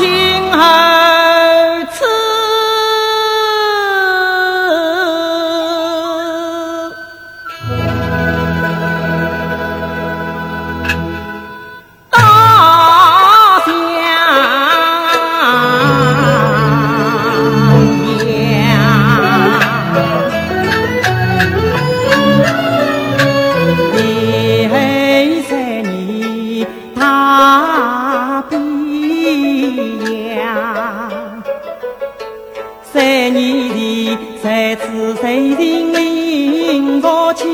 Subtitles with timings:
[0.00, 0.08] 今
[0.54, 2.06] 儿此
[12.08, 12.18] 大
[13.66, 14.00] 相娘
[23.92, 27.00] 爹在你堂
[29.70, 30.36] 一
[32.92, 37.46] 三年里谁知谁的名不去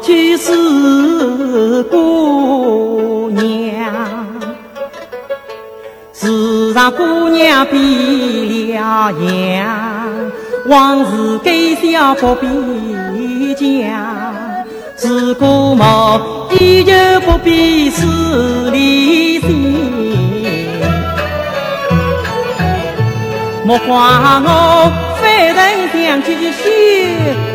[0.00, 4.26] 就是姑娘，
[6.12, 7.80] 世上姑娘变
[8.76, 9.66] 了样，
[10.66, 12.46] 往事该笑不必
[13.54, 13.90] 讲，
[15.02, 16.92] 如果无依旧
[17.26, 19.48] 不必思离心，
[23.66, 27.53] 莫怪我非人想继续。